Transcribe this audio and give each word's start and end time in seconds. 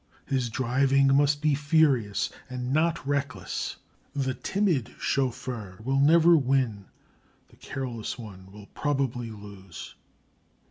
His 0.25 0.49
driving 0.49 1.15
must 1.15 1.43
be 1.43 1.53
furious 1.53 2.31
and 2.49 2.73
not 2.73 3.05
reckless; 3.07 3.75
the 4.15 4.33
timid 4.33 4.95
chauffeur 4.97 5.79
will 5.83 5.99
never 5.99 6.35
win, 6.35 6.85
the 7.49 7.55
careless 7.57 8.17
one 8.17 8.51
will 8.51 8.65
probably 8.73 9.29
lose. 9.29 9.93